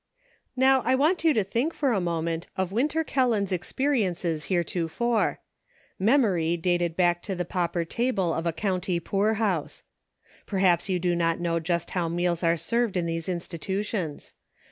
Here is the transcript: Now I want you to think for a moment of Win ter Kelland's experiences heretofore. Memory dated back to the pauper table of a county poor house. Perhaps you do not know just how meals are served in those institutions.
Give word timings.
Now 0.55 0.81
I 0.81 0.95
want 0.95 1.23
you 1.23 1.31
to 1.35 1.43
think 1.43 1.75
for 1.75 1.93
a 1.93 2.01
moment 2.01 2.47
of 2.57 2.71
Win 2.71 2.87
ter 2.87 3.03
Kelland's 3.03 3.51
experiences 3.51 4.45
heretofore. 4.45 5.41
Memory 5.99 6.57
dated 6.57 6.95
back 6.97 7.21
to 7.21 7.35
the 7.35 7.45
pauper 7.45 7.85
table 7.85 8.33
of 8.33 8.47
a 8.47 8.51
county 8.51 8.99
poor 8.99 9.35
house. 9.35 9.83
Perhaps 10.47 10.89
you 10.89 10.97
do 10.97 11.15
not 11.15 11.39
know 11.39 11.59
just 11.59 11.91
how 11.91 12.09
meals 12.09 12.41
are 12.41 12.57
served 12.57 12.97
in 12.97 13.05
those 13.05 13.29
institutions. 13.29 14.33